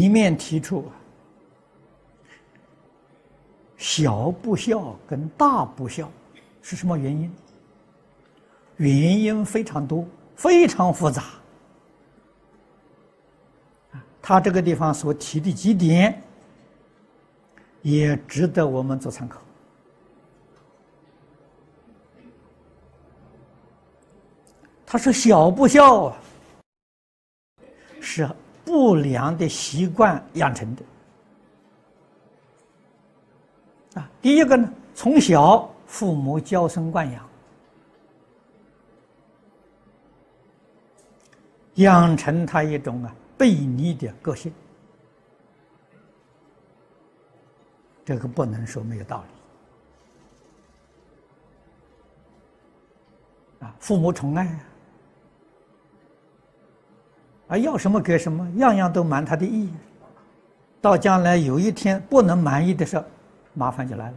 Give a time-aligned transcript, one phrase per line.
[0.00, 0.90] 一面提出
[3.76, 6.10] 小不孝跟大不孝
[6.62, 7.30] 是什么原因？
[8.76, 11.24] 原因非常多，非常复杂。
[14.22, 16.22] 他这个地方所提的几点，
[17.82, 19.42] 也值得我们做参考。
[24.86, 26.16] 他说：“小不孝啊，
[28.00, 28.28] 是。”
[28.70, 30.84] 不良的习惯养成的。
[34.00, 37.28] 啊，第一个呢，从小父母娇生惯养，
[41.74, 44.52] 养成他一种啊悖逆的个性，
[48.04, 49.24] 这个不能说没有道
[53.60, 53.66] 理。
[53.66, 54.46] 啊，父母宠爱。
[54.46, 54.64] 啊，
[57.50, 59.68] 啊要什么给什么，样样都满他的意，
[60.80, 63.04] 到将来有一天不能满意的时候，
[63.54, 64.16] 麻烦就来了。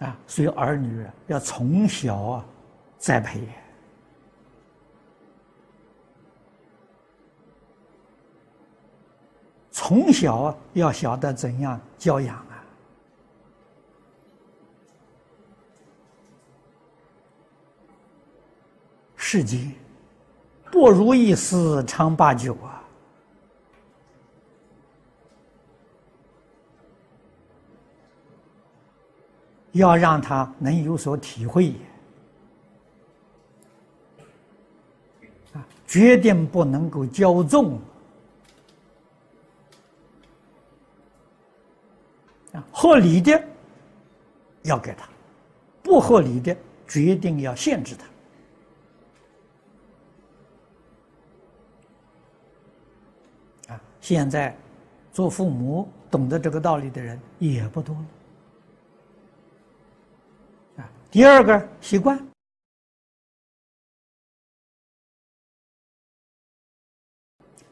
[0.00, 2.44] 啊，所以儿女要从小啊
[2.98, 3.48] 栽培，
[9.70, 12.53] 从小要晓得怎样教养啊。
[19.34, 19.68] 世间
[20.70, 22.84] 不如意事常八九啊！
[29.72, 31.74] 要让他能有所体会
[35.52, 37.76] 啊，决定不能够骄纵
[42.52, 43.42] 啊，合理的
[44.62, 45.08] 要给他，
[45.82, 48.06] 不合理的决定要限制他。
[54.04, 54.54] 现在，
[55.14, 58.04] 做父母懂得这个道理的人也不多了。
[60.82, 62.22] 啊，第二个习惯，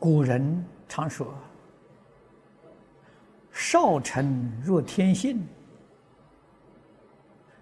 [0.00, 1.32] 古人常说
[3.54, 5.46] ：“少成若天性，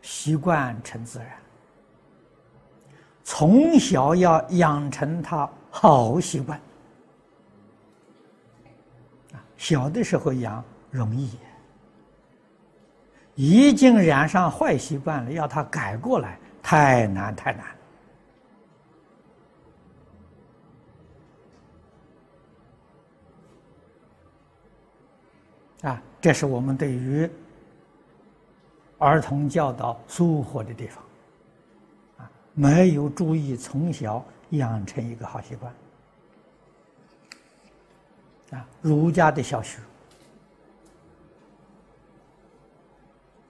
[0.00, 1.38] 习惯成自然。”
[3.24, 6.58] 从小要养成他好习惯。
[9.64, 11.38] 小的时候养容易，
[13.34, 17.54] 已经染上坏习惯了，要他改过来太难太
[25.80, 25.90] 难。
[25.90, 27.26] 啊，这是我们对于
[28.98, 31.02] 儿童教导疏忽的地方，
[32.18, 35.74] 啊，没有注意从小养成一个好习惯。
[38.54, 39.80] 啊，儒家的小学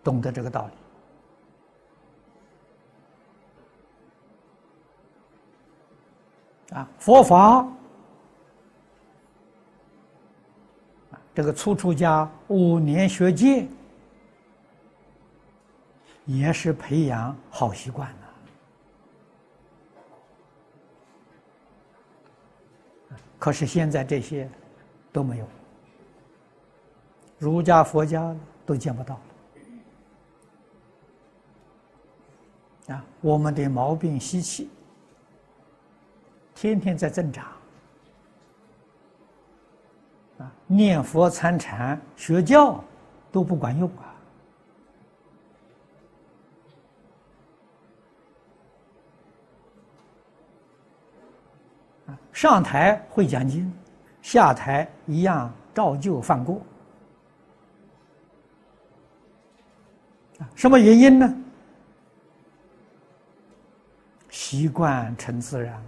[0.02, 0.66] 懂得这个道
[6.70, 7.68] 理啊，佛法
[11.34, 13.66] 这个初出家五年学戒，
[16.24, 18.08] 也是培养好习惯
[23.10, 23.16] 的。
[23.38, 24.48] 可是现在这些。
[25.14, 25.46] 都没有，
[27.38, 28.34] 儒家、佛家
[28.66, 29.14] 都见不到
[32.88, 33.04] 了啊！
[33.20, 34.68] 我们的毛病习气
[36.52, 37.46] 天天在增长
[40.38, 40.52] 啊！
[40.66, 42.82] 念佛、参禅、学教
[43.30, 43.88] 都不管用
[52.08, 52.18] 啊！
[52.32, 53.72] 上台会讲经。
[54.24, 56.62] 下台一样照旧犯过，
[60.54, 61.36] 什么原因呢？
[64.30, 65.84] 习惯成自然，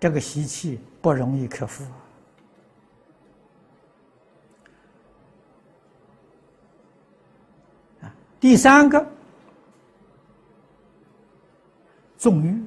[0.00, 1.84] 这个习气不容易克服。
[8.00, 9.06] 啊，第三个。
[12.28, 12.62] 纵欲，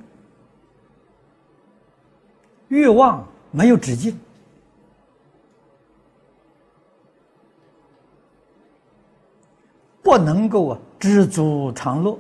[2.70, 4.20] 欲望没有止境，
[10.02, 12.18] 不能够啊知足常乐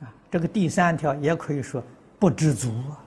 [0.00, 0.08] 啊。
[0.30, 1.84] 这个第三条也可以说
[2.18, 3.04] 不知足啊。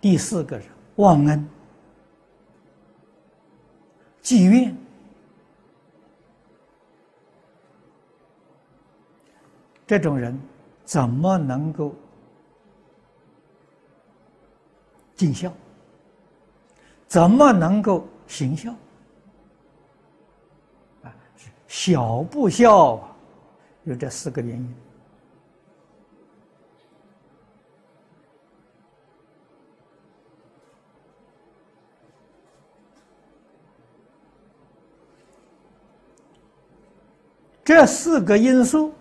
[0.00, 0.66] 第四个是
[0.96, 1.48] 忘恩、
[4.20, 4.76] 积怨，
[9.86, 10.38] 这种人
[10.84, 11.94] 怎么能够
[15.14, 15.52] 尽孝？
[17.06, 18.72] 怎么能够行孝？
[21.02, 21.14] 啊，
[21.68, 23.00] 小不孝，
[23.84, 24.74] 有这四个原因。
[37.64, 38.92] 这四个因素，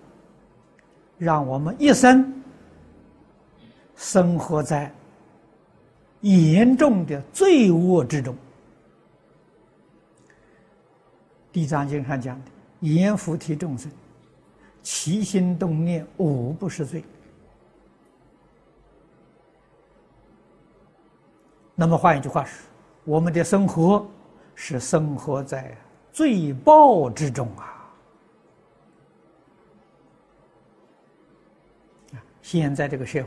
[1.17, 2.43] 让我们一生
[3.95, 4.91] 生活在
[6.21, 8.33] 严重的罪恶之中。
[11.51, 12.51] 《地藏经》上讲的
[12.81, 13.89] “阎浮提众生，
[14.83, 17.03] 起心动念无不是罪”。
[21.73, 22.67] 那么换一句话说，
[23.05, 24.05] 我们的生活
[24.53, 25.75] 是生活在
[26.11, 27.74] 罪报之中啊。
[32.45, 33.23] 现在这个社会。